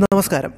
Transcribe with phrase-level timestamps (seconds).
[0.00, 0.52] നമസ്കാരം.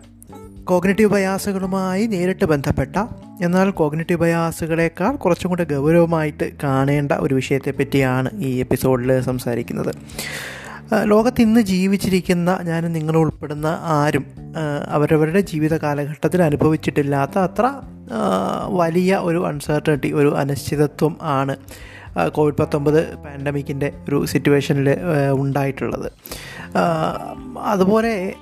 [0.64, 2.96] കോഗ്നറ്റീവ് ബയാസുകളുമായി നേരിട്ട് ബന്ധപ്പെട്ട
[3.42, 9.94] എന്നാൽ കോഗ്നറ്റീവ് ബയാസുകളേക്കാൾ കുറച്ചും കൂടെ ഗൗരവമായിട്ട് കാണേണ്ട ഒരു വിഷയത്തെ പറ്റിയാണ് ഈ എപ്പിസോഡിൽ സംസാരിക്കുന്നത്.
[11.04, 14.24] ലോകത്ത് ഇന്ന് ജീവിച്ചിരിക്കുന്ന ഞാനും നിങ്ങൾ ഉൾപ്പെടുന്ന ആരും
[14.88, 17.72] അവരവരുടെ ജീവിത കാലഘട്ടത്തിൽ അനുഭവിച്ചിട്ടില്ലാത്ത അത്ര
[18.66, 21.56] വലിയ ഒരു അൺസെർട്ടണിറ്റി ഒരു അനിശ്ചിതത്വം ആണ്.
[22.28, 24.96] കോവിഡ് പത്തൊമ്പത് പാൻഡമിക്കിന്റെ ഒരു സിറ്റുവേഷനിൽ
[25.32, 26.12] ഉണ്ടായിട്ടുള്ളത്.
[27.58, 28.34] അതുപോലെ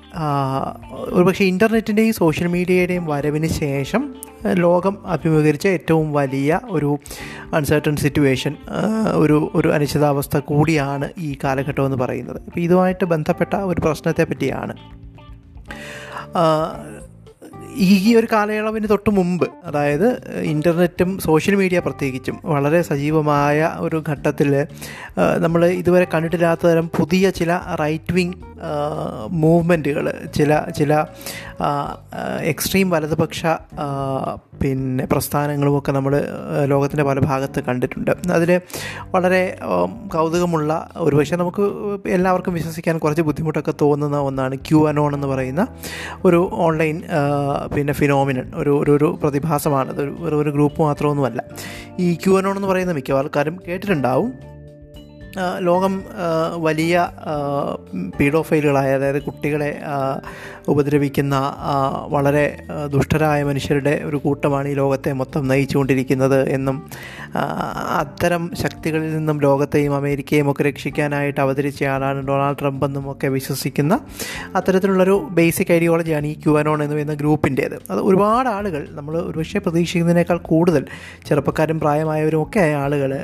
[0.99, 4.15] ഒരുപക്ഷെ ഇന്റർനെറ്റിന്റെയും സോഷ്യൽ മീഡിയയുടെയും വരവിന് ശേഷം
[4.53, 6.99] ലോകം അഭിമുഖീകരിച്ച ഏറ്റവും വലിയ ഒരു
[7.55, 8.57] അൺസർട്ടൺ സിറ്റുവേഷൻ
[9.15, 12.43] ഒരു ഒരു അനിശ്ചിതാവസ്ഥ കൂടിയാണ് ഈ കാലഘട്ടം എന്ന് പറയുന്നത്.
[12.47, 14.75] അപ്പോൾ ഇതുമായിട്ട് ബന്ധപ്പെട്ട ഒരു പ്രശ്നത്തെ പറ്റിയാണ്
[17.77, 24.67] ഈ ഒരു കാലയളവിന് തൊട്ട് മുമ്പ് അതായത് ഇന്റർനെറ്റും സോഷ്യൽ മീഡിയ പ്രത്യേകിച്ചും വളരെ സജീവമായ ഒരു ഘട്ടത്തിൽ
[25.39, 28.33] നമ്മൾ ഇതുവരെ കണ്ടിട്ടില്ലാത്ത തരം പുതിയ ചില റൈറ്റ് വിങ്
[29.31, 31.05] മൂവ്മെന്റുകൾ ചില ചില
[32.43, 33.47] എക്സ്ട്രീം വലതുപക്ഷ
[34.63, 36.15] പിന്നെ പ്രസ്ഥാനങ്ങളുമൊക്കെ നമ്മൾ
[36.65, 38.11] ലോകത്തിന്റെ പല ഭാഗത്ത് കണ്ടിട്ടുണ്ട്.
[38.33, 38.61] അതിൽ
[39.15, 39.59] വളരെ
[40.15, 41.65] കൗതുകമുള്ള ഒരു ഒരുപക്ഷെ നമുക്ക്
[42.09, 45.67] എല്ലാവർക്കും വിശ്വസിക്കാൻ കുറച്ച് ബുദ്ധിമുട്ടൊക്കെ തോന്നുന്ന ഒന്നാണ് ക്യു അനോൺ എന്ന് പറയുന്ന
[46.25, 47.03] ഒരു ഓൺലൈൻ
[47.77, 51.45] പിന്നെ ഫിനോമിനൻ ഒരു ഒരു ഒരു പ്രതിഭാസമാണ് അത് ഒരു ഒരു ഗ്രൂപ്പ് മാത്രമൊന്നുമല്ല.
[51.99, 54.54] ഈ ക്യു അനോൺ എന്ന് പറയുന്ന മിക്ക ആൾക്കാരും കേട്ടിട്ടുണ്ടാവും.
[55.59, 56.05] ലോകം
[56.57, 57.09] വലിയ
[58.21, 59.81] പീഡോഫൈലുകളായ അതായത് കുട്ടികളെ
[60.69, 61.55] ഉപദ്രവിക്കുന്ന
[62.09, 66.91] വളരെ ദുഷ്ടരായ മനുഷ്യരുടെ ഒരു കൂട്ടമാണ് ഈ ലോകത്തെ മൊത്തം നയിച്ചുകൊണ്ടിരിക്കുന്നത് എന്നും
[67.99, 74.01] അത്തരം ശക്തികളിൽ നിന്നും ലോകത്തെയും അമേരിക്കയും ഒക്കെ രക്ഷിക്കാനായിട്ട് അവതരിച്ച ആളാണ് ഡൊണാൾഡ് ട്രംപ് എന്നും ഒക്കെ വിശ്വസിക്കുന്ന
[74.57, 77.77] അത്തരത്തിലുള്ളൊരു ബേസിക് ഐഡിയോളജിയാണ് ഈ ക്യുവാനോൺ എന്ന് പറയുന്ന ഗ്രൂപ്പിന്റേത്.
[77.91, 80.85] അത് ഒരുപാട് ആളുകൾ നമ്മൾ ഒരുപക്ഷെ പ്രതീക്ഷിക്കുന്നതിനേക്കാൾ കൂടുതൽ
[81.29, 83.15] ചെറുപ്പക്കാരും പ്രായമായവരും ഒക്കെ ആളുകൾ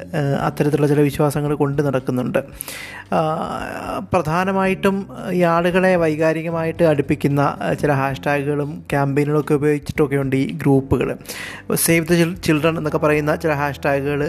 [0.41, 2.40] അത്തരത്തിലുള്ള ചില വിശ്വാസങ്ങൾ കൊണ്ട് നടക്കുന്നുണ്ട്.
[4.12, 4.96] പ്രധാനമായിട്ടും
[5.36, 7.40] ഈ ആളുകളെ വൈകാരികമായിട്ട് അടുപ്പിക്കുന്ന
[7.80, 11.08] ചില ഹാഷ്ടാഗുകളും ക്യാമ്പയിനുകളൊക്കെ ഉപയോഗിച്ചിട്ടൊക്കെയുണ്ട് ഈ ഗ്രൂപ്പുകൾ
[11.74, 14.22] സേവ് ദ ചിൽഡ്രൻ എന്നൊക്കെ പറയുന്ന ചില ഹാഷ്ടാഗുകൾ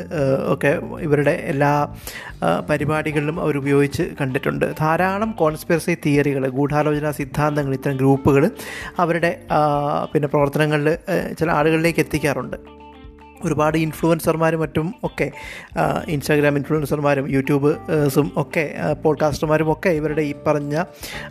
[0.54, 1.72] ഒക്കെ ഇവരുടെ എല്ലാ
[2.70, 4.66] പരിപാടികളിലും അവർ ഉപയോഗിച്ച് കണ്ടിട്ടുണ്ട്.
[4.80, 8.46] ധാരാളം കോൺസ്പിറസി തിയറികൾ ഗൂഢാലോചന സിദ്ധാന്തങ്ങൾ ഇത്തരം ഗ്രൂപ്പുകൾ
[9.00, 9.32] അവരുടെ
[10.14, 10.90] പിന്നെ പ്രവർത്തനങ്ങളിൽ
[11.40, 12.81] ചില ആളുകളിലേക്ക് എത്തിക്കാറുണ്ട്.
[13.46, 15.32] ഒരുപാട് ഇൻഫ്ലുവൻസർമാരും മറ്റും ഒക്കെ
[16.08, 20.84] ഇൻസ്റ്റാഗ്രാം ഇൻഫ്ലുവൻസർമാരും യൂട്യൂബേഴ്സും ഒക്കെ പോഡ്കാസ്റ്റർമാരും ഒക്കെ ഇവരുടെ ഈ പറഞ്ഞ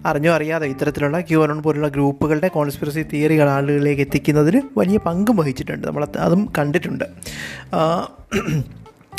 [0.06, 5.87] അറിഞ്ഞോ അറിയാതെ ഇത്തരത്തിലുള്ള ക്യൂഅനോൺ പോലുള്ള ഗ്രൂപ്പുകളുടെ കോൺസ്പിറസി തിയറികൾ ആളുകളിലേക്ക് എത്തിക്കുന്നതിന് വലിയ പങ്കും വഹിച്ചിട്ടുണ്ട്.
[5.87, 7.04] നമ്മൾ അതും കണ്ടിട്ടുണ്ട്.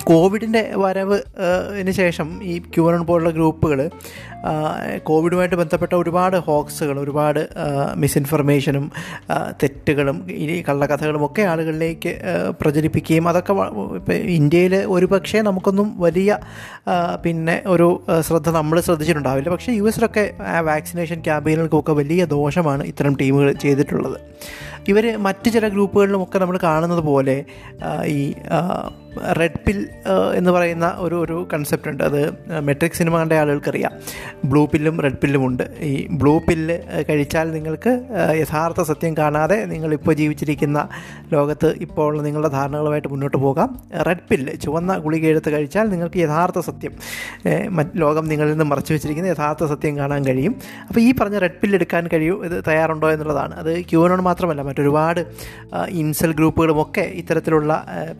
[0.03, 1.19] കോവിഡിന്റെ വരവ്
[1.81, 3.89] ന് ശേഷം ഈ ക്യൂറൺ പോലുള്ള ഗ്രൂപ്പുകൾ
[5.03, 7.49] കോവിഡുമായിട്ട് ബന്ധപ്പെട്ട ഒരുപാട് ഹോക്സുകൾ ഒരുപാട്
[7.95, 8.91] മിസ്ഇൻഫർമേഷനും
[9.63, 12.21] തെറ്റുകളും ഇനി കള്ളക്കഥകളും ഒക്കെ ആളുകളിലേക്ക്
[12.61, 13.53] പ്രചരിപ്പിക്കുകയും അതൊക്കെ
[13.95, 16.39] ഇപ്പം ഇന്ത്യയിൽ ഒരു പക്ഷേ നമുക്കൊന്നും വലിയ
[17.25, 19.49] പിന്നെ ഒരു ശ്രദ്ധ നമ്മൾ ശ്രദ്ധിച്ചിട്ടുണ്ടാവില്ല.
[19.49, 24.17] പക്ഷേ യു എസിലൊക്കെ വാക്സിനേഷൻ ക്യാമ്പയിനുകൾക്കൊക്കെ വലിയ ദോഷമാണ് ഇത്തരം ടീമുകൾ ചെയ്തിട്ടുള്ളത്.
[24.87, 27.45] ഇവർ മറ്റ് ചില ഗ്രൂപ്പുകളിലുമൊക്കെ നമ്മൾ കാണുന്നത് പോലെ
[28.05, 28.33] ഈ
[29.39, 29.87] റെഡ് പിൽ
[30.35, 32.03] എന്ന് പറയുന്ന ഒരു ഒരു കൺസെപ്റ്റ് ഉണ്ട്.
[32.03, 32.21] അത്
[32.59, 33.91] മെട്രിക് സിനിമ കണ്ട ആളുകൾക്കറിയാം.
[34.45, 35.63] ബ്ലൂ പില്ലും റെഡ് പില്ലും ഉണ്ട്.
[35.79, 36.77] ഈ ബ്ലൂ പില്ല്
[37.09, 37.93] കഴിച്ചാൽ നിങ്ങൾക്ക്
[38.39, 40.87] യഥാർത്ഥ സത്യം കാണാതെ നിങ്ങളിപ്പോൾ ജീവിച്ചിരിക്കുന്ന
[41.33, 43.79] ലോകത്ത് ഇപ്പോൾ നിങ്ങളുടെ ധാരണകളുമായിട്ട് മുന്നോട്ട് പോകാം.
[44.07, 46.93] റെഡ് പില്ല് ചുവന്ന ഗുളിക എടുത്ത് കഴിച്ചാൽ നിങ്ങൾക്ക് യഥാർത്ഥ സത്യം
[47.95, 50.55] ലോകം നിങ്ങളിൽ നിന്ന് മറച്ചു വെച്ചിരിക്കുന്ന യഥാർത്ഥ സത്യം കാണാൻ കഴിയും.
[50.87, 53.55] അപ്പോൾ ഈ പറഞ്ഞ റെഡ് പില്ല് എടുക്കാൻ കഴിയും ഇത് തയ്യാറുണ്ടോ എന്നുള്ളതാണ്.
[53.55, 55.21] അത് ക്യൂനോട് മാത്രമല്ല മറ്റൊരുപാട്
[55.89, 57.71] ഇൻസൽ ഗ്രൂപ്പുകളുമൊക്കെ ഇത്തരത്തിലുള്ള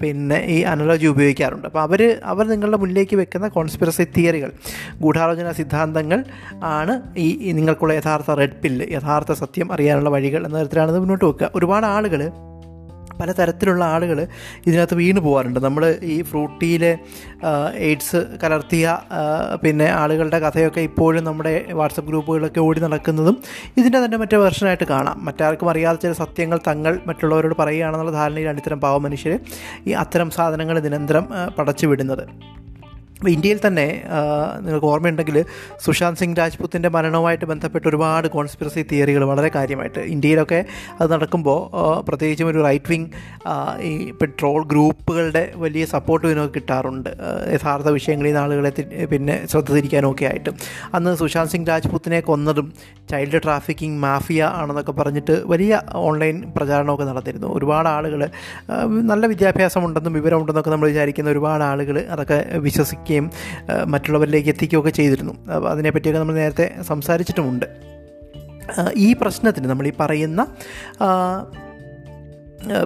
[0.02, 1.68] പിന്നെ ഈ അനലോജി ഉപയോഗിക്കാറുണ്ട്.
[1.72, 4.52] അപ്പോൾ അവർ അവർ നിങ്ങളുടെ മുന്നിലേക്ക് വെക്കുന്ന കോൺസ്പിറസി തിയറികൾ
[5.02, 6.20] ഗൂഢാലോചന സിദ്ധാന്തങ്ങൾ
[6.76, 11.52] ആണ് ഈ നിങ്ങൾക്കുള്ള യഥാർത്ഥ റെഡ് പില്ല് യഥാർത്ഥ സത്യം അറിയാനുള്ള വഴികൾ എന്ന തരത്തിലാണ് ഇത് മുന്നോട്ട് വെക്കുക.
[11.56, 12.22] ഒരുപാട് ആളുകൾ
[13.22, 14.20] പലതരത്തിലുള്ള ആളുകൾ
[14.68, 15.84] ഇതിനകത്ത് വീണ് പോകാറുണ്ട് നമ്മൾ
[16.14, 16.92] ഈ ഫ്രൂട്ടിയിലെ
[17.88, 18.86] എയ്ഡ്സ് കലർത്തിയ
[19.64, 23.38] പിന്നെ ആളുകളുടെ കഥയൊക്കെ ഇപ്പോഴും നമ്മുടെ വാട്സപ്പ് ഗ്രൂപ്പുകളിലൊക്കെ ഓടി നടക്കുന്നതും
[23.78, 25.18] ഇതിന്റെ തന്നെ മറ്റേ വെർഷനായിട്ട് കാണാം.
[25.24, 29.34] മറ്റാർക്കും അറിയാതെ ചില സത്യങ്ങൾ തങ്ങൾ മറ്റുള്ളവരോട് പറയുകയാണെന്നുള്ള ധാരണയിലാണ് ഇത്തരം പാവ മനുഷ്യർ
[29.88, 31.28] ഈ അത്തരം സാധനങ്ങൾ നിരന്തരം
[31.58, 32.24] പടച്ചു വിടുന്നത്
[33.30, 34.04] ഇന്ത്യയിൽ തന്നെ
[34.62, 35.46] നിങ്ങൾക്ക് ഓർമ്മയുണ്ടെങ്കിൽ
[35.86, 40.66] സുശാന്ത് സിംഗ് രാജ്പുത്തിന്റെ മരണവുമായിട്ട് ബന്ധപ്പെട്ട് ഒരുപാട് കോൺസ്പിറസി തിയറികൾ വളരെ കാര്യമായിട്ട് ഇന്ത്യയിലൊക്കെ
[41.00, 41.60] അത് നടക്കുമ്പോൾ
[42.08, 43.08] പ്രത്യേകിച്ചും ഒരു റൈറ്റ് വിങ്
[43.82, 47.10] ഈ പെട്രോൾ ഗ്രൂപ്പുകളുടെ വലിയ സപ്പോർട്ട് ഇതിനൊക്കെ കിട്ടാറുണ്ട്.
[47.54, 48.72] യഥാർത്ഥ വിഷയങ്ങളിൽ ആളുകളെ
[49.06, 50.50] പിന്നെ ശ്രദ്ധ തിരിക്കാനൊക്കെ ആയിട്ട്.
[50.94, 52.74] അന്ന് സുശാന്ത് സിംഗ് രാജ്പുത്തിനെ കൊന്നതും
[53.12, 58.30] ചൈൽഡ് ട്രാഫിക്കിംഗ് മാഫിയ ആണെന്നൊക്കെ പറഞ്ഞിട്ട് വലിയ ഓൺലൈൻ പ്രചാരണമൊക്കെ നടത്തിയിരുന്നു ഒരുപാട് ആളുകൾ
[59.02, 65.34] നല്ല വിദ്യാഭ്യാസമുണ്ടെന്നും വിവരമുണ്ടെന്നൊക്കെ നമ്മൾ വിചാരിക്കുന്ന ഒരുപാട് ആളുകൾ അതൊക്കെ വിശ്വസിക്കുകയും ആ, മറ്റുള്ളവരിലേക്ക് എത്തിക്കുകയൊക്കെ ചെയ്തിരുന്നു.
[65.46, 67.66] അപ്പോൾ അതിനെപ്പറ്റിയൊക്കെ നമ്മൾ നേരത്തെ സംസാരിച്ചിട്ടുമുണ്ട്.
[68.96, 70.48] ഈ പ്രശ്നത്തിന് നമ്മൾ ഈ പറയുന്ന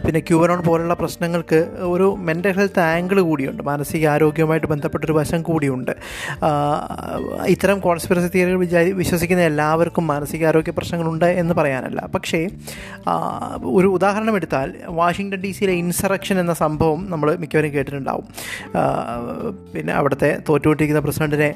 [0.05, 1.61] പിന്നെ ക്യൂബനോൺ പോലുള്ള പ്രശ്നങ്ങൾക്ക്
[1.93, 3.61] ഒരു മെന്റൽ ഹെൽത്ത് ആംഗിൾ കൂടിയുണ്ട്.
[3.63, 5.91] മാനസിക മാനസികാരോഗ്യവുമായിട്ട് ബന്ധപ്പെട്ടൊരു വശം കൂടിയുണ്ട്.
[7.53, 11.99] ഇത്തരം കോൺസ്പിറസി തിയറികൾ വിചാരി വിശ്വസിക്കുന്ന എല്ലാവർക്കും മാനസികാരോഗ്യ പ്രശ്നങ്ങളുണ്ട് എന്ന് പറയാനല്ല.
[12.15, 12.39] പക്ഷേ
[13.77, 14.69] ഒരു ഉദാഹരണം എടുത്താൽ
[14.99, 18.27] വാഷിങ്ടൺ ഡി സിയിലെ ഇൻസറക്ഷൻ എന്ന സംഭവം നമ്മൾ മിക്കവരും കേട്ടിട്ടുണ്ടാവും.
[19.73, 21.49] പിന്നെ അവിടുത്തെ തോറ്റുകൊണ്ടിരിക്കുന്ന പ്രസിഡന്റിനെ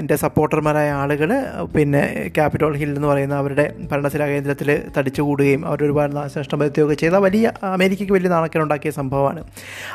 [0.00, 1.30] എന്റെ സപ്പോർട്ടർമാരായ ആളുകൾ
[1.76, 2.02] പിന്നെ
[2.36, 8.14] ക്യാപിറ്റോൾ ഹിൽ എന്ന് പറയുന്ന അവരുടെ ഭരണശില കേന്ദ്രത്തിൽ തടിച്ചുകൂടുകയും അവർ ഒരുപാട് നാശനഷ്ടം വരുത്തുകയൊക്കെ ചെയ്ത വലിയ അമേരിക്കയ്ക്ക്
[8.14, 9.44] വലിയ നാണക്കേടുണ്ടാക്കിയ സംഭവമാണ്.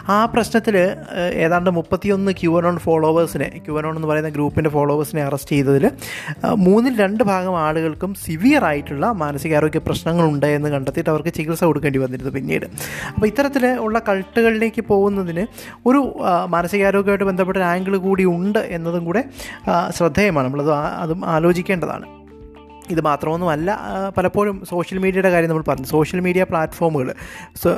[0.10, 0.76] ആ പ്രശ്നത്തിൽ
[1.46, 5.92] ഏതാണ്ട് മുപ്പത്തിയൊന്ന് ക്യൂവനോൺ ഫോളോവേഴ്സിനെ ക്യൂവനോൺ എന്ന് പറയുന്ന ഗ്രൂപ്പിന്റെ ഫോളോവേഴ്സിനെ അറസ്റ്റ് ചെയ്തതിൽ
[6.56, 12.66] മൂന്നിൽ രണ്ട് ഭാഗം ആളുകൾക്കും സിവിയർ ആയിട്ടുള്ള മാനസികാരോഗ്യ പ്രശ്നങ്ങളുണ്ട് എന്ന് കണ്ടെത്തിയിട്ട് അവർക്ക് ചികിത്സ കൊടുക്കേണ്ടി വന്നിരുന്നു പിന്നീട്.
[13.16, 15.46] അപ്പോൾ ഇത്തരത്തിൽ ഉള്ള കൾട്ടുകളിലേക്ക് പോകുന്നതിന്
[15.86, 16.02] ഒരു
[16.46, 19.24] മാനസികാരോഗ്യമായിട്ട് ബന്ധപ്പെട്ട ആംഗിൾ കൂടി ഉണ്ട് എന്നതും കൂടെ
[19.98, 20.48] ശ്രദ്ധേയമാണ്.
[20.48, 22.23] നമ്മളത് അതും ആലോചിക്കേണ്ടതാണ്.
[22.90, 23.80] ഇത് മാത്രമൊന്നുമല്ല
[24.18, 25.86] പലപ്പോഴും സോഷ്യൽ മീഡിയയുടെ കാര്യം നമ്മൾ പറഞ്ഞു.
[25.86, 27.14] സോഷ്യൽ മീഡിയ പ്ലാറ്റ്ഫോമുകൾ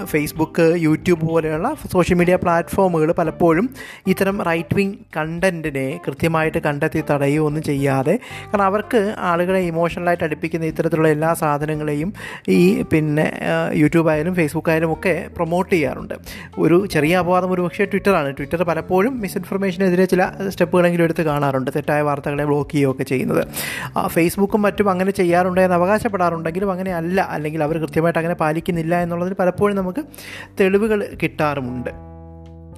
[0.06, 3.70] ഫേസ്ബുക്ക് യൂട്യൂബ് പോലെയുള്ള സോഷ്യൽ മീഡിയ പ്ലാറ്റ്ഫോമുകൾ പലപ്പോഴും
[4.08, 11.34] ഇത്തരം റൈറ്റ് വിങ് കണ്ടന്റിനെ കൃത്യമായിട്ട് കണ്ടെത്തി തടയുകയൊന്നും ചെയ്യാതെ കാരണം അവർക്ക് ആളുകളെ ഇമോഷണലായിട്ട് അടുപ്പിക്കുന്ന ഇത്തരത്തിലുള്ള എല്ലാ
[11.34, 12.14] സാധനങ്ങളെയും
[12.50, 13.28] ഈ പിന്നെ
[13.74, 16.14] യൂട്യൂബ് ആയാലും ഫേസ്ബുക്ക് ആയാലും ഒക്കെ പ്രൊമോട്ട് ചെയ്യാറുണ്ട്.
[16.60, 21.72] ഒരു ചെറിയ അപവാദം ഒരു പക്ഷേ ട്വിറ്ററാണ് ട്വിറ്റർ പലപ്പോഴും മിസ്ഇൻഫർമേഷനെതിരെ ചില സ്റ്റെപ്പുകളെങ്കിലും എടുത്ത് കാണാറുണ്ട്.
[21.76, 23.44] തെറ്റായ വാർത്തകളെ ബ്ലോക്ക് ചെയ്യുകയൊക്കെ ചെയ്യുന്നത്.
[24.08, 27.22] ഫേസ്ബുക്കും മറ്റും അങ്ങനെ ചെയ്യാറുണ്ട് എന്ന് അവകാശപ്പെടാറുണ്ടെങ്കിലും അങ്ങനെ അല്ല.
[27.22, 30.04] അല്ലെങ്കിൽ അവർ കൃത്യമായിട്ട് അങ്ങനെ പാലിക്കുന്നില്ല എന്നുള്ളതിന് പലപ്പോഴും നമുക്ക്
[30.60, 32.15] തെളിവുകൾ കിട്ടാറുമുണ്ട്.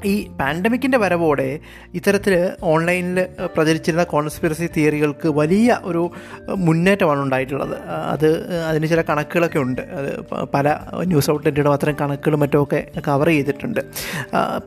[0.05, 1.59] ഈ പാൻഡമിക്കിന്റെ വരവോടെ
[1.93, 6.11] ഇത്തരത്തിൽ ഓൺലൈനിൽ പ്രചരിച്ചിരുന്ന കോൺസ്പിറസി തിയറികൾക്ക് വലിയ ഒരു
[6.55, 7.81] മുന്നേറ്റമാണ് ഉണ്ടായിട്ടുള്ളത്.
[7.87, 9.81] അത് അതിന് ചില കണക്കുകളൊക്കെ ഉണ്ട്.
[9.81, 13.81] അത് പല ന്യൂസ് ഔട്ട്ലെറ്റുകളും അത്തരം കണക്കുകളും മറ്റുമൊക്കെ കവർ ചെയ്തിട്ടുണ്ട്.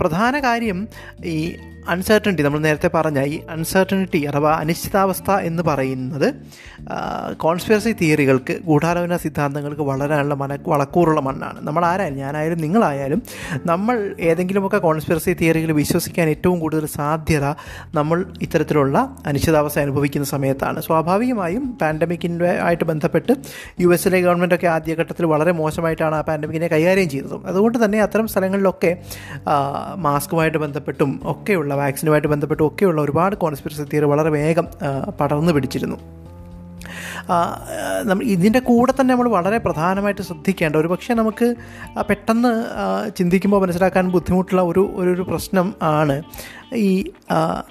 [0.00, 0.88] പ്രധാന കാര്യം
[1.24, 1.54] ഈ
[1.88, 6.34] അൺസർട്ടനിറ്റി നമ്മൾ നേരത്തെ പറഞ്ഞ ഈ അൺസർട്ടനിറ്റി അഥവാ അനിശ്ചിതാവസ്ഥ എന്ന് പറയുന്നത്
[7.36, 11.58] കോൺസ്പിറസി തിയറികൾക്ക് ഗൂഢാലോചന സിദ്ധാന്തങ്ങൾക്ക് വളരാനുള്ള മന വളക്കൂറുള്ള മണ്ണാണ്.
[11.62, 13.22] നമ്മൾ ആരായാലും ഞാനായാലും നിങ്ങളായാലും
[13.66, 17.46] നമ്മൾ ഏതെങ്കിലുമൊക്കെ കോൺസ്പിറസി തിയറികൾ വിശ്വസിക്കാൻ ഏറ്റവും കൂടുതൽ സാധ്യത
[17.94, 20.82] നമ്മൾ ഇത്തരത്തിലുള്ള അനിശ്ചിതാവസ്ഥ അനുഭവിക്കുന്ന സമയത്താണ്.
[20.82, 23.32] സ്വാഭാവികമായും പാൻഡമിക്കിന്റെ ആയിട്ട് ബന്ധപ്പെട്ട്
[23.80, 27.46] യു എസിലെ ഗവൺമെന്റൊക്കെ ആദ്യഘട്ടത്തിൽ വളരെ മോശമായിട്ടാണ് ആ പാൻഡമിക്കിനെ കൈകാര്യം ചെയ്തത്.
[27.46, 28.96] അതുകൊണ്ട് തന്നെ അത്തരം സ്ഥലങ്ങളിലൊക്കെ
[29.96, 34.68] മാസ്കുമായിട്ട് ബന്ധപ്പെട്ടും ഒക്കെയുള്ള വാക്സിനുമായിട്ട് ബന്ധപ്പെട്ടും ഒക്കെയുള്ള ഒരുപാട് കോൺസ്പിറസി തിയറി വളരെ വേഗം
[35.20, 36.20] പടർന്നു പിടിച്ചിരുന്നു.
[38.22, 40.76] ഇതിന്റെ കൂടെ തന്നെ നമ്മൾ വളരെ പ്രധാനമായിട്ട് ശ്രദ്ധിക്കേണ്ട.
[40.76, 41.54] ഒരു പക്ഷേ നമുക്ക്
[42.08, 42.52] പെട്ടെന്ന്
[43.16, 46.22] ചിന്തിക്കുമ്പോൾ മനസ്സിലാക്കാൻ ബുദ്ധിമുട്ടുള്ള ഒരു ഒരു പ്രശ്നം ആണ്.
[46.78, 47.04] ഈ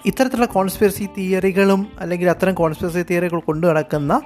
[0.06, 4.22] ഇത്തരത്തിലുള്ള കോൺസ്പിറസി തിയറികളും അല്ലെങ്കിൽ അത്തരം കോൺസ്പിറസി തിയറികൾ കൊണ്ടു നടക്കുന്ന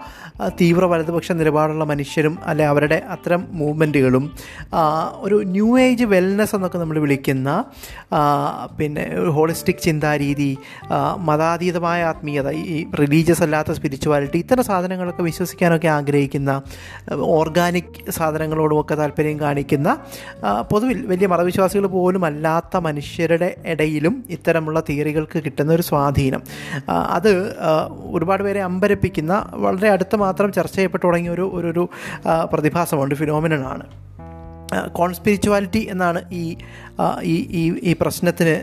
[0.60, 4.31] തീവ്ര വലതുപക്ഷ നിലപാടുള്ള മനുഷ്യരും അല്ലെ അവരുടെ അത്തരം മൂവ്മെന്റുകളും
[5.20, 7.64] ഒരു ന്യൂ ഏജ് വെൽനെസ് എന്നൊക്കെ നമ്മൾ വിളിക്കുന്ന
[8.78, 10.58] പിന്നെ ഹോളിസ്റ്റിക് ചിന്താരീതി
[11.19, 16.62] മതാതീതമായ ആത്മീയത ഈ റിലീജിയസ് അല്ലാത്ത സ്പിരിച്വാലിറ്റി ഇത്തരം സാധനങ്ങളൊക്കെ വിശ്വസിക്കാനൊക്കെ ആഗ്രഹിക്കുന്ന
[17.10, 19.98] ഓർഗാനിക് സാധനങ്ങളോടുമൊക്കെ താല്പര്യം കാണിക്കുന്ന
[20.62, 26.42] പൊതുവിൽ വലിയ മതവിശ്വാസികൾ പോലും അല്ലാത്ത മനുഷ്യരുടെ ഇടയിലും ഇത്തരം ഇത്തരമുള്ള തിയറികൾക്ക് കിട്ടുന്ന ഒരു സ്വാധീനം.
[27.18, 27.31] അത്
[28.15, 29.33] ഒരുപാട് പേരെ അമ്പരപ്പിക്കുന്ന
[29.65, 31.83] വളരെ അടുത്ത് മാത്രം ചർച്ച ചെയ്യപ്പെട്ടു തുടങ്ങിയ ഒരു ഒരു
[32.54, 33.86] പ്രതിഭാസമുണ്ട് ഫിനോമിനാണ്
[34.94, 36.58] കോൺസ്പിരിച്വാലിറ്റി എന്നാണ് ഈ
[37.24, 38.56] ഈ ഈ പ്രശ്നത്തിന്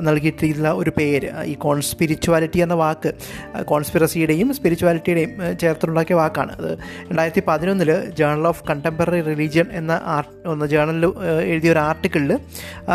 [0.00, 1.44] നൽകിയിട്ടുള്ള ഒരു പേര്.
[1.44, 3.14] ഈ കോൺസ്പിരിച്വാലിറ്റി എന്ന വാക്ക്
[3.62, 6.52] കോൺസ്പിറസിയുടെയും സ്പിരിച്വാലിറ്റിയുടെയും ചേർത്തുണ്ടാക്കിയ വാക്കാണ്.
[6.52, 6.78] അത്
[7.10, 11.06] രണ്ടായിരത്തി പതിനൊന്നിൽ ജേണൽ ഓഫ് കണ്ടംപററി റിലീജിയൻ എന്ന ആർട്ട് എന്ന ജേണലിൽ
[11.40, 12.38] എഴുതിയ ഒരു ആർട്ടിക്കിളിൽ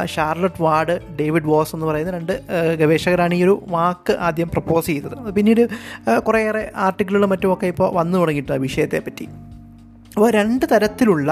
[0.05, 2.33] ഷാർലറ്റ് വാർഡ് ഡേവിഡ് വോസ് എന്ന് പറയുന്ന രണ്ട്
[2.79, 5.31] ഗവേഷകരാണ് ഈ ഒരു വാക്ക് ആദ്യം പ്രപ്പോസ് ചെയ്തത്.
[5.31, 5.67] പിന്നീട്
[6.27, 9.27] കുറേയേറെ ആർട്ടിക്കിളുകളും മറ്റുമൊക്കെ ഇപ്പോൾ വന്നു തുടങ്ങിയിട്ടുണ്ട് വിഷയത്തെ പറ്റി
[10.19, 11.29] അപ്പോൾ രണ്ട് തരത്തിലുള്ള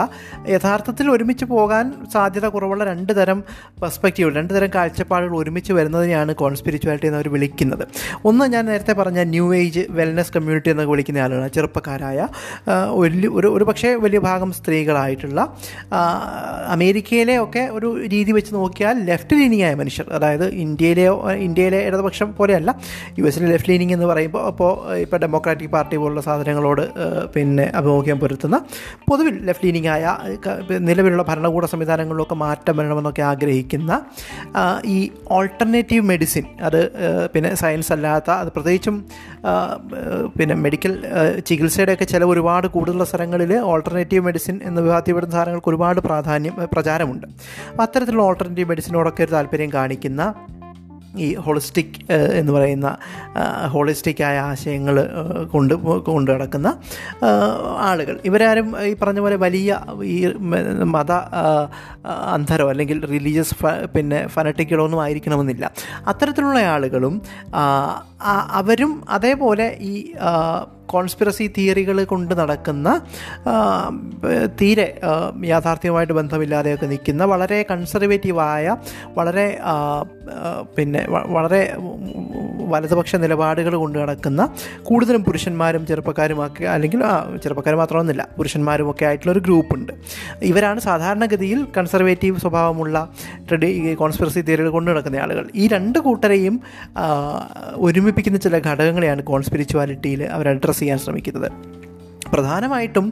[0.50, 3.40] യഥാർത്ഥത്തിൽ ഒരുമിച്ച് പോകാൻ സാധ്യത കുറവുള്ള രണ്ട് തരം
[3.82, 7.84] പെർസ്പെക്റ്റീവ് രണ്ട് തരം കാഴ്ചപ്പാടുകൾ ഒരുമിച്ച് വരുന്നതിനെയാണ് കോൺസ്പിരിച്വാലിറ്റി എന്നവർ വിളിക്കുന്നത്.
[8.26, 11.52] ഒന്ന് ഞാൻ നേരത്തെ പറഞ്ഞ ന്യൂ ഏജ് വെൽനസ് കമ്മ്യൂണിറ്റി എന്നൊക്കെ വിളിക്കുന്ന ആളുകളാണ്.
[11.58, 12.28] ചെറുപ്പക്കാരായ
[13.02, 15.42] വലിയ ഒരു ഒരു പക്ഷേ വലിയ ഭാഗം സ്ത്രീകളായിട്ടുള്ള
[16.76, 20.08] അമേരിക്കയിലെ ഒക്കെ ഒരു രീതി വെച്ച് നോക്കിയാൽ ലെഫ്റ്റ് ലീനിങ് ആയ മനുഷ്യർ.
[20.20, 21.08] അതായത് ഇന്ത്യയിലെ
[21.48, 22.70] ഇന്ത്യയിലെ ഇടതുപക്ഷം പോലെയല്ല
[23.20, 24.72] യു എസിലെ ലെഫ്റ്റ് ലീനിങ് എന്ന് പറയുമ്പോൾ അപ്പോൾ
[25.04, 26.84] ഇപ്പോൾ ഡെമോക്രാറ്റിക് പാർട്ടി പോലുള്ള സാധനങ്ങളോട്
[27.36, 28.60] പിന്നെ അഭിമുഖ്യം പുലർത്തുന്ന
[29.10, 30.18] പൊതുവിൽ ലെഫ്റ്റ് ലീനിങ് ആയ
[30.78, 34.02] നിലവിലുള്ള ഭരണകൂട സംവിധാനങ്ങളിലൊക്കെ മാറ്റം വരണമെന്നൊക്കെ ആഗ്രഹിക്കുന്ന
[34.86, 36.80] ഈ ഓൾട്ടർനേറ്റീവ് മെഡിസിൻ അത്
[37.28, 39.06] പിന്നെ സയൻസ് അല്ലാത്ത അത് പ്രത്യേകിച്ചും
[40.40, 41.02] പിന്നെ മെഡിക്കൽ
[41.46, 47.28] ചികിത്സയുടെയൊക്കെ ചിലവ് ഒരുപാട് കൂടുതലുള്ള സ്ഥലങ്ങളിൽ ഓൾട്ടർനേറ്റീവ് മെഡിസിൻ എന്ന് വിഭാഗത്തിൽപ്പെടുന്ന സാധനങ്ങൾക്ക് ഒരുപാട് പ്രാധാന്യം പ്രചാരമുണ്ട്.
[47.72, 50.34] അപ്പോൾ അത്തരത്തിലുള്ള ഓൾട്ടർനേറ്റീവ് മെഡിസിനോടൊക്കെ ഒരു താല്പര്യം കാണിക്കുന്ന
[51.18, 52.98] ഈ ഹോളിസ്റ്റിക് എന്ന് പറയുന്ന
[53.68, 54.96] ഹോളിസ്റ്റിക് ആയ ആശയങ്ങൾ
[55.54, 55.74] കൊണ്ട്
[56.10, 56.68] കൊണ്ട് നടക്കുന്ന
[57.80, 58.20] ആളുകൾ.
[58.26, 60.18] ഇവരാരും ഈ പറഞ്ഞ പോലെ വലിയ ഈ
[60.96, 61.12] മത
[62.34, 63.56] അന്ധരോ അല്ലെങ്കിൽ റിലീജിയസ്
[63.96, 65.72] പിന്നെ ഫനറ്റിക്കുകളോ ഒന്നും ആയിരിക്കണമെന്നില്ല.
[66.08, 67.22] അത്തരത്തിലുള്ള ആളുകളും
[68.22, 69.94] അവരും അതേപോലെ ഈ
[70.86, 72.88] കോൺസ്പിറസി തിയറികൾ കൊണ്ട് നടക്കുന്ന
[74.62, 75.02] തീരെ
[75.46, 78.76] യാഥാർത്ഥ്യവുമായിട്ട് ബന്ധമില്ലാതെയൊക്കെ നിൽക്കുന്ന വളരെ കൺസർവേറ്റീവായ
[79.16, 79.58] വളരെ
[80.78, 81.62] പിന്നെ വളരെ
[82.72, 84.50] വലതുപക്ഷ നിലപാടുകൾ കൊണ്ട് നടക്കുന്ന
[84.84, 87.02] കൂടുതലും പുരുഷന്മാരും ചെറുപ്പക്കാരുമൊക്കെ അല്ലെങ്കിൽ
[87.44, 89.94] ചെറുപ്പക്കാർ മാത്രമൊന്നുമില്ല പുരുഷന്മാരുമൊക്കെ ഒരു ഗ്രൂപ്പുണ്ട്.
[90.42, 93.10] ഇവരാണ് സാധാരണഗതിയിൽ കൺസർവേറ്റീവ് സ്വഭാവമുള്ള
[93.50, 95.50] ട്രഡി കോൺസ്പിറസി തിയറികൾ കൊണ്ട് നടക്കുന്ന ആളുകൾ.
[95.56, 96.58] ഈ രണ്ട് കൂട്ടരെയും
[98.08, 101.50] ഒരുമിപ്പിക്കുന്ന ചില ഘടകങ്ങളെയാണ് കോൺസ്പിരിച്വാലിറ്റിയിൽ അവർ അഡ്രസ്സ് ചെയ്യാൻ ശ്രമിക്കുന്നത്.
[102.34, 103.06] പ്രധാനമായിട്ടും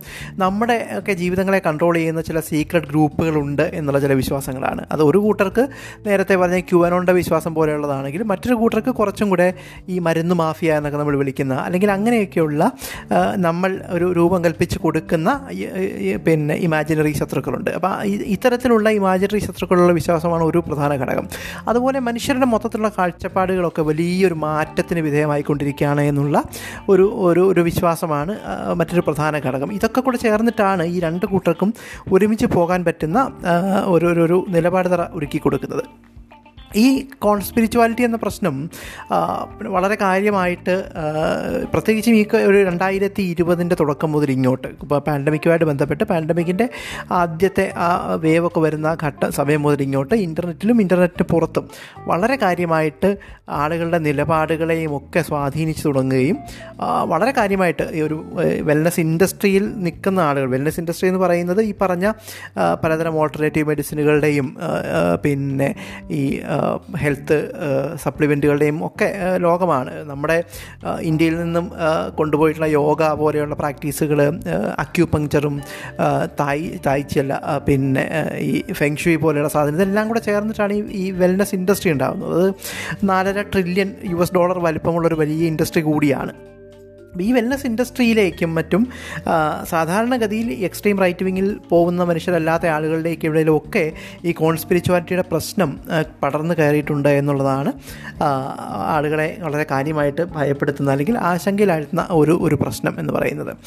[0.43, 4.81] നമ്മുടെ ഒക്കെ ജീവിതങ്ങളെ കൺട്രോൾ ചെയ്യുന്ന ചില സീക്രട്ട് ഗ്രൂപ്പുകളുണ്ട് എന്നുള്ള ചില വിശ്വാസങ്ങളാണ്.
[4.93, 5.65] അത് ഒരു കൂട്ടർക്ക്
[6.07, 9.47] നേരത്തെ പറഞ്ഞ ക്യുവനോണ്ട വിശ്വാസം പോലെയുള്ളതാണെങ്കിൽ മറ്റൊരു കൂട്ടർക്ക് കുറച്ചും കൂടെ
[9.89, 12.71] ഈ മരുന്ന് മാഫിയ എന്നൊക്കെ നമ്മൾ വിളിക്കുന്ന അല്ലെങ്കിൽ അങ്ങനെയൊക്കെയുള്ള
[13.47, 15.29] നമ്മൾ ഒരു രൂപം കൽപ്പിച്ച് കൊടുക്കുന്ന
[16.25, 17.71] പിന്നെ ഇമാജിനറി ശത്രുക്കളുണ്ട്.
[17.77, 17.93] അപ്പോൾ
[18.35, 21.27] ഇത്തരത്തിലുള്ള ഇമാജിനറി ശത്രുക്കളുള്ള വിശ്വാസമാണ് ഒരു പ്രധാന ഘടകം.
[21.71, 26.35] അതുപോലെ മനുഷ്യരുടെ മൊത്തത്തിലുള്ള കാഴ്ചപ്പാടുകളൊക്കെ വലിയൊരു മാറ്റത്തിന് വിധേയമായിക്കൊണ്ടിരിക്കുകയാണ് എന്നുള്ള
[26.89, 28.33] ഒരു ഒരു ഒരു വിശ്വാസമാണ്
[28.79, 29.69] മറ്റൊരു പ്രധാന ഘടകം.
[29.77, 31.71] ഇതൊക്കെ കൂടെ ചേർന്നിട്ടാണ് ഈ രണ്ട് കൂട്ടർക്കും
[32.15, 33.19] ഒരുമിച്ച് പോകാൻ പറ്റുന്ന
[33.95, 35.85] ഒരു ഒരു നിലപാട് തറ ഒരുക്കി കൊടുക്കുന്നത്.
[36.75, 38.69] ഈ കോൺസ്പിരിച്വാലിറ്റി എന്ന പ്രശ്നം
[39.61, 40.83] വളരെ കാര്യമായിട്ട്
[41.73, 46.69] പ്രത്യേകിച്ചും ഈ ഒരു രണ്ടായിരത്തി ഇരുപതിന്റെ തുടക്കം മുതൽ ഇങ്ങോട്ട് ഇപ്പോൾ പാൻഡമിക്കുമായിട്ട് ബന്ധപ്പെട്ട് പാൻഡമിക്കിന്റെ
[47.11, 51.69] ആദ്യത്തെ ആ വേവൊക്കെ വരുന്ന ഘട്ട സമയം മുതൽ ഇങ്ങോട്ട് ഇന്റർനെറ്റിലും ഇന്റർനെറ്റിന് പുറത്തും
[52.07, 53.17] വളരെ കാര്യമായിട്ട്
[53.49, 56.37] ആളുകളുടെ നിലപാടുകളെയും ഒക്കെ സ്വാധീനിച്ചു തുടങ്ങുകയും
[57.03, 58.25] വളരെ കാര്യമായിട്ട് ഈ ഒരു
[58.61, 62.11] വെൽനസ് ഇൻഡസ്ട്രിയിൽ നിൽക്കുന്ന ആളുകൾ വെൽനസ് ഇൻഡസ്ട്രി എന്ന് പറയുന്നത് ഈ പറഞ്ഞ
[62.83, 64.57] പലതരം ഓൾട്ടർനേറ്റീവ് മെഡിസിനുകളുടെയും
[65.23, 65.75] പിന്നെ
[66.11, 66.41] ഈ
[66.97, 67.37] ഹെൽത്ത്
[68.03, 70.05] സപ്ലിമെന്റുകളുടെയും ഒക്കെ ലോകമാണ്.
[70.05, 70.43] നമ്മുടെ
[71.01, 71.71] ഇന്ത്യയിൽ നിന്നും
[72.15, 74.21] കൊണ്ടുപോയിട്ടുള്ള യോഗ പോലെയുള്ള പ്രാക്ടീസുകൾ
[74.77, 75.61] അക്യൂപങ്ചറും
[76.39, 78.05] തായ് തായ്ച്ചല്ല പിന്നെ
[78.39, 82.55] ഈ ഫെങ്ഷുയി പോലെയുള്ള സാധനം ഇതെല്ലാം കൂടെ ചേർന്നിട്ടാണ് ഈ ഈ വെൽനസ് ഇൻഡസ്ട്രി ഉണ്ടാകുന്നത് അത്
[83.09, 86.33] നാലര ട്രില്യൺ യു എസ് ഡോളർ വലിപ്പമുള്ള ഒരു വലിയ ഇൻഡസ്ട്രി കൂടിയാണ്.
[87.21, 88.87] ഈ വെൽനസ് ഇൻഡസ്ട്രിയിലേക്കും മറ്റും
[89.69, 93.91] സാധാരണഗതിയിൽ എക്സ്ട്രീം റൈറ്റ് വിങ്ങിൽ പോകുന്ന മനുഷ്യരല്ലാത്ത ആളുകളുടെയൊക്കെ ഒക്കെ
[94.25, 95.79] ഈ കോൺസ്പിരിച്വാലിറ്റിയുടെ പ്രശ്നം
[96.23, 97.73] പടർന്നു കയറിയിട്ടുണ്ട് എന്നുള്ളതാണ്
[98.67, 103.57] ആളുകളെ വളരെ കാര്യമായിട്ട് ഭയപ്പെടുത്തുന്ന അല്ലെങ്കിൽ ആശങ്കയിലാഴ്ത്തുന്ന ഒരു ഒരു പ്രശ്നം എന്ന് പറയുന്നത്.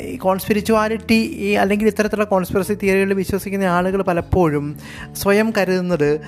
[0.00, 4.76] ഈ കോൺസ്പിരിച്വാലിറ്റി ഈ അല്ലെങ്കിൽ ഇത്തരത്തിലുള്ള കോൺസ്പിറസി തിയറികളിൽ വിശ്വസിക്കുന്ന ആളുകൾ പലപ്പോഴും
[5.12, 6.20] സ്വയം കരുതുന്നത്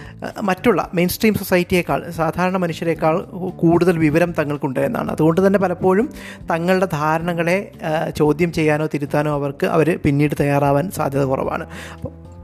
[0.42, 3.18] മറ്റുള്ള മെയിൻ സ്ട്രീം സൊസൈറ്റിയേക്കാൾ സാധാരണ മനുഷ്യരെക്കാൾ
[3.56, 5.10] കൂടുതൽ വിവരം തങ്ങൾക്കുണ്ട് എന്നാണ്.
[5.10, 6.08] അതുകൊണ്ട് തന്നെ പലപ്പോഴും
[6.50, 7.70] തങ്ങളുടെ ധാരണകളെ
[8.16, 11.66] ചോദ്യം ചെയ്യാനോ തിരുത്താനോ അവർക്ക് അവർ പിന്നീട് തയ്യാറാവാൻ സാധ്യത കുറവാണ്.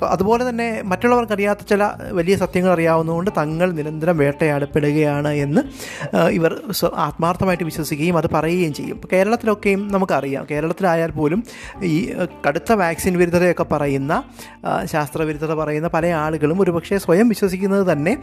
[0.03, 5.61] അതുപോലെ തന്നെ മറ്റുള്ളവർക്കറിയാത്ത ചില വലിയ സത്യങ്ങൾ അറിയാവുന്നതുകൊണ്ട് തങ്ങൾ നിരന്തരം വേട്ടയാടപ്പെടുകയാണ് എന്ന്
[6.29, 6.61] ഇവർ
[6.95, 9.01] ആത്മാർത്ഥമായിട്ട് വിശ്വസിക്കുകയും അത് പറയുകയും ചെയ്യും.
[9.13, 10.47] കേരളത്തിലൊക്കെയും നമുക്കറിയാം.
[10.51, 11.45] കേരളത്തിലായാൽ പോലും
[11.83, 12.15] ഈ
[12.49, 14.23] കടുത്ത വാക്സിൻ വിരുദ്ധതയൊക്കെ പറയുന്ന
[14.85, 18.17] ശാസ്ത്രവിരുദ്ധത പറയുന്ന പല ആളുകളും ഒരുപക്ഷെ സ്വയം വിശ്വസിക്കുന്നത് തന്നെ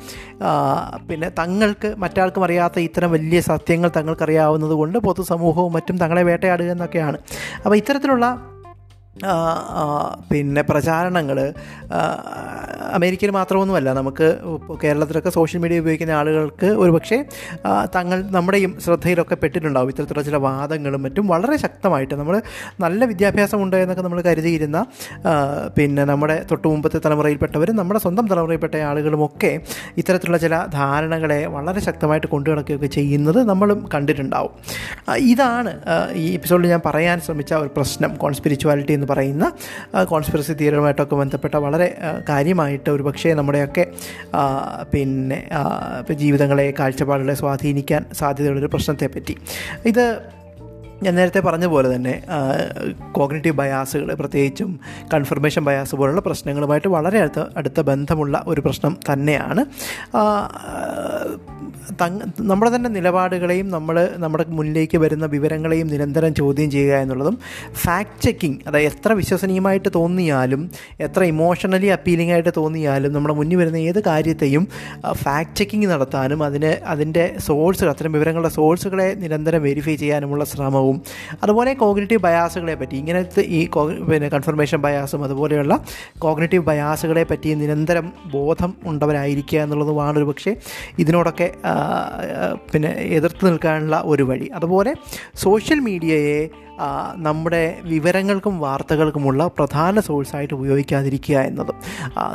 [1.10, 7.18] പിന്നെ തങ്ങൾക്ക് മറ്റാൾക്കും അറിയാത്ത ഇത്തരം വലിയ സത്യങ്ങൾ തങ്ങൾക്കറിയാവുന്നത് കൊണ്ട് പൊതുസമൂഹവും മറ്റും തങ്ങളെ വേട്ടയാടുക എന്നൊക്കെയാണ്.
[7.66, 8.51] അപ്പോൾ ഇത്തരത്തിലുള്ള
[10.32, 11.38] പിന്നെ പ്രചാരണങ്ങൾ
[12.98, 14.28] അമേരിക്കയിൽ മാത്രമൊന്നുമല്ല നമുക്ക്
[14.84, 17.18] കേരളത്തിലൊക്കെ സോഷ്യൽ മീഡിയ ഉപയോഗിക്കുന്ന ആളുകൾക്ക് ഒരുപക്ഷെ
[17.96, 19.90] തങ്ങൾ നമ്മുടെയും ശ്രദ്ധയിലൊക്കെ പെട്ടിട്ടുണ്ടാവും.
[19.90, 22.36] ഇത്തരത്തിലുള്ള ചില വാദങ്ങളും മറ്റും വളരെ ശക്തമായിട്ട് നമ്മൾ
[22.86, 24.80] നല്ല വിദ്യാഭ്യാസമുണ്ട് എന്നൊക്കെ നമ്മൾ കരുതിയിരുന്ന
[25.78, 29.52] പിന്നെ നമ്മുടെ തൊട്ട് മുമ്പത്തെ തലമുറയിൽപ്പെട്ടവരും നമ്മുടെ സ്വന്തം തലമുറയിൽപ്പെട്ട ആളുകളുമൊക്കെ
[29.98, 34.52] ഇത്തരത്തിലുള്ള ചില ധാരണകളെ വളരെ ശക്തമായിട്ട് കൊണ്ടുനടക്കുകയൊക്കെ ചെയ്യുന്നത് നമ്മളും കണ്ടിട്ടുണ്ടാവും.
[35.34, 35.74] ഇതാണ്
[36.24, 39.46] ഈ എപ്പിസോഡിൽ ഞാൻ പറയാൻ ശ്രമിച്ച ഒരു പ്രശ്നം കോൺസ്പിരിച്വാലിറ്റി എന്ന് പറയുന്ന
[40.04, 41.88] കോൺസ്പിറസി തിയറിയുമായിട്ടൊക്കെ ബന്ധപ്പെട്ട വളരെ
[42.30, 43.88] കാര്യമായിട്ട് ഒരു പക്ഷേ നമ്മുടെയൊക്കെ
[44.92, 45.50] പിന്നെ
[46.12, 49.36] ജീവിതങ്ങളെ കാഴ്ചപ്പാടുകളെ സ്വാധീനിക്കാൻ സാധ്യതയുള്ളൊരു പ്രശ്നത്തെപ്പറ്റി.
[49.86, 50.06] ഇത്
[51.04, 52.22] ഞാൻ നേരത്തെ പറഞ്ഞ പോലെ തന്നെ
[53.12, 54.80] കോഗ്നേറ്റീവ് ബയാസുകൾ പ്രത്യേകിച്ചും
[55.14, 59.66] കൺഫർമേഷൻ ബയാസ് പോലുള്ള പ്രശ്നങ്ങളുമായിട്ട് വളരെ അടുത്ത അടുത്ത ബന്ധമുള്ള ഒരു പ്രശ്നം തന്നെയാണ്.
[62.42, 67.36] നമ്മുടെ തന്നെ നിലപാടുകളെയും നമ്മൾ നമ്മുടെ മുന്നിലേക്ക് വരുന്ന വിവരങ്ങളെയും നിരന്തരം ചോദ്യം ചെയ്യുക എന്നുള്ളതും
[67.74, 70.62] ഫാക്ട് ചെക്കിംഗ് അതായത് എത്ര വിശ്വസനീയമായിട്ട് തോന്നിയാലും
[71.00, 74.64] എത്ര ഇമോഷണലി അപ്പീലിംഗ് ആയിട്ട് തോന്നിയാലും നമ്മുടെ മുന്നിൽ വരുന്ന ഏത് കാര്യത്തെയും
[75.16, 80.98] ഫാക്ട് ചെക്കിംഗ് നടത്താനും അതിന് അതിന്റെ സോഴ്സുകൾ അത്തരം വിവരങ്ങളുടെ സോഴ്സുകളെ നിരന്തരം വെരിഫൈ ചെയ്യാനുമുള്ള ശ്രമവും
[81.44, 83.62] അതുപോലെ കോഗ്നേറ്റീവ് ബയാസുകളെ പറ്റി ഇങ്ങനത്തെ ഈ
[84.10, 85.74] പിന്നെ കൺഫർമേഷൻ ബയാസും അതുപോലെയുള്ള
[86.20, 90.52] കോഗ്നേറ്റീവ് ബയാസുകളെ പറ്റി നിരന്തരം ബോധം ഉണ്ടവരായിരിക്കുക എന്നുള്ളതുമാണ് ഒരു പക്ഷേ
[91.00, 91.48] ഇതിനോടൊക്കെ
[92.74, 94.50] പിന്നെ എതിർത്ത് നിൽക്കാനുള്ള ഒരു വഴി.
[94.56, 94.94] അതുപോലെ
[95.36, 96.50] സോഷ്യൽ മീഡിയയെ
[97.16, 101.76] നമ്മുടെ വിവരങ്ങൾക്കും വാർത്തകൾക്കുമുള്ള പ്രധാന സോഴ്സായിട്ട് ഉപയോഗിക്കാതിരിക്കുക എന്നതും.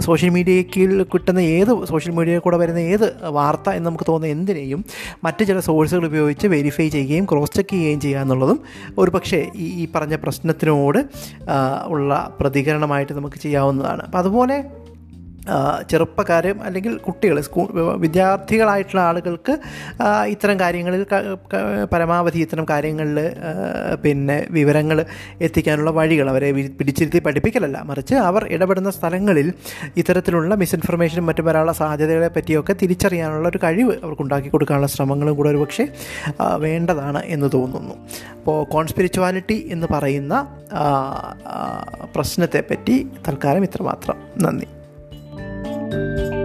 [0.01, 4.85] സോഷ്യൽ മീഡിയയ്ക്ക് കിട്ടുന്ന ഏത് സോഷ്യൽ മീഡിയയിൽ കൂടെ വരുന്ന ഏത് വാർത്ത എന്ന് നമുക്ക് തോന്നുന്ന എന്തിനേയും
[5.25, 8.61] മറ്റ് ചില സോഴ്സുകൾ ഉപയോഗിച്ച് വെരിഫൈ ചെയ്യുകയും ക്രോസ് ചെക്ക് ചെയ്യുകയും ചെയ്യുക എന്നുള്ളതും
[8.99, 11.05] ഒരു പക്ഷേ ഈ ഈ പറഞ്ഞ പ്രശ്നത്തിനോട്
[11.87, 14.03] ഉള്ള പ്രതികരണമായിട്ട് നമുക്ക് ചെയ്യാവുന്നതാണ്.
[14.03, 14.65] അപ്പോൾ അതുപോലെ
[15.91, 19.59] ചെറുപ്പക്കാരും അല്ലെങ്കിൽ കുട്ടികൾ സ്കൂൾ വിദ്യാർത്ഥികളായിട്ടുള്ള ആളുകൾക്ക്
[20.27, 21.07] ഇത്തരം കാര്യങ്ങളിൽ
[21.93, 23.21] പരമാവധി ഇത്തരം കാര്യങ്ങളിൽ
[24.03, 25.05] പിന്നെ വിവരങ്ങൾ
[25.41, 27.83] എത്തിക്കാനുള്ള വഴികൾ അവരെ പിടിച്ചിരുത്തി പഠിപ്പിക്കലല്ല.
[27.83, 29.53] മറിച്ച് അവർ ഇടപെടുന്ന സ്ഥലങ്ങളിൽ
[29.97, 35.57] ഇത്തരത്തിലുള്ള മിസ്ഇൻഫർമേഷനും മറ്റും വരാനുള്ള സാധ്യതകളെ പറ്റിയൊക്കെ തിരിച്ചറിയാനുള്ള ഒരു കഴിവ് അവർക്ക് ഉണ്ടാക്കി കൊടുക്കാനുള്ള ശ്രമങ്ങളും കൂടെ ഒരു
[35.57, 35.87] പക്ഷേ
[36.57, 37.95] വേണ്ടതാണ് എന്ന് തോന്നുന്നു.
[38.37, 40.35] അപ്പോൾ കോൺസ്പിരിച്വാലിറ്റി എന്ന് പറയുന്ന
[42.15, 42.97] പ്രശ്നത്തെപ്പറ്റി
[43.29, 44.17] തൽക്കാലം ഇത്രമാത്രം.
[44.39, 44.67] നന്ദി.
[45.89, 46.36] Bye.